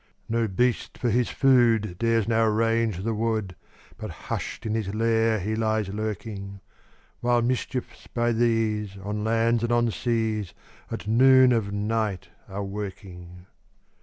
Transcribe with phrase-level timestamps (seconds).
[0.27, 3.55] No beast, for his food, Dares now range the wood,
[3.97, 6.59] But hush'd in his lair he lies lurking;
[7.19, 10.55] While mischiefs, by these, On land and on seas,
[10.89, 13.45] At noon of night are a working.